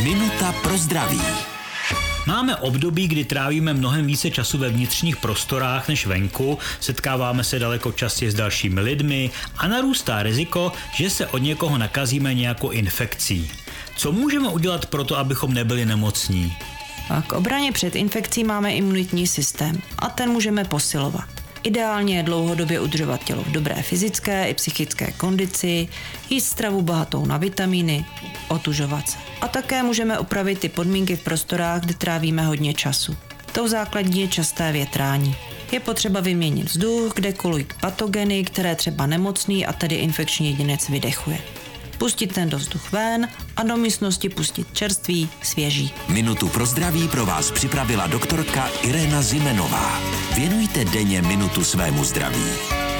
Minuta 0.00 0.52
pro 0.62 0.78
zdraví. 0.78 1.20
Máme 2.26 2.56
období, 2.56 3.08
kdy 3.08 3.24
trávíme 3.24 3.74
mnohem 3.74 4.06
více 4.06 4.30
času 4.30 4.58
ve 4.58 4.68
vnitřních 4.68 5.16
prostorách 5.16 5.88
než 5.88 6.06
venku, 6.06 6.58
setkáváme 6.80 7.44
se 7.44 7.58
daleko 7.58 7.92
častěji 7.92 8.30
s 8.30 8.34
dalšími 8.34 8.80
lidmi 8.80 9.30
a 9.56 9.68
narůstá 9.68 10.22
riziko, 10.22 10.72
že 10.94 11.10
se 11.10 11.26
od 11.26 11.38
někoho 11.38 11.78
nakazíme 11.78 12.34
nějakou 12.34 12.70
infekcí. 12.70 13.50
Co 13.96 14.12
můžeme 14.12 14.48
udělat 14.48 14.86
pro 14.86 15.04
to, 15.04 15.18
abychom 15.18 15.54
nebyli 15.54 15.86
nemocní? 15.86 16.56
A 17.10 17.22
k 17.22 17.32
obraně 17.32 17.72
před 17.72 17.96
infekcí 17.96 18.44
máme 18.44 18.74
imunitní 18.74 19.26
systém 19.26 19.82
a 19.98 20.08
ten 20.08 20.30
můžeme 20.30 20.64
posilovat. 20.64 21.28
Ideálně 21.62 22.16
je 22.16 22.22
dlouhodobě 22.22 22.80
udržovat 22.80 23.24
tělo 23.24 23.42
v 23.42 23.50
dobré 23.50 23.82
fyzické 23.82 24.48
i 24.48 24.54
psychické 24.54 25.12
kondici, 25.12 25.88
jíst 26.30 26.46
stravu 26.46 26.82
bohatou 26.82 27.26
na 27.26 27.36
vitamíny, 27.36 28.04
otužovat. 28.52 29.04
A 29.40 29.48
také 29.48 29.82
můžeme 29.82 30.18
upravit 30.18 30.58
ty 30.58 30.68
podmínky 30.68 31.16
v 31.16 31.22
prostorách, 31.22 31.80
kde 31.80 31.94
trávíme 31.94 32.42
hodně 32.42 32.74
času. 32.74 33.16
Tou 33.52 33.68
základní 33.68 34.20
je 34.20 34.28
časté 34.28 34.72
větrání. 34.72 35.36
Je 35.72 35.80
potřeba 35.80 36.20
vyměnit 36.20 36.66
vzduch, 36.66 37.12
kde 37.14 37.32
kolují 37.32 37.66
patogeny, 37.80 38.44
které 38.44 38.74
třeba 38.74 39.06
nemocný 39.06 39.66
a 39.66 39.72
tedy 39.72 39.94
infekční 39.94 40.46
jedinec 40.50 40.88
vydechuje 40.88 41.38
pustit 42.02 42.34
ten 42.34 42.50
vzduch 42.50 42.92
ven 42.92 43.28
a 43.56 43.62
do 43.62 43.76
místnosti 43.76 44.28
pustit 44.28 44.66
čerstvý, 44.72 45.28
svěží. 45.42 45.92
Minutu 46.08 46.48
pro 46.48 46.66
zdraví 46.66 47.08
pro 47.08 47.26
vás 47.26 47.50
připravila 47.50 48.06
doktorka 48.06 48.68
Irena 48.82 49.22
Zimenová. 49.22 50.00
Věnujte 50.34 50.84
denně 50.84 51.22
minutu 51.22 51.64
svému 51.64 52.04
zdraví. 52.04 52.81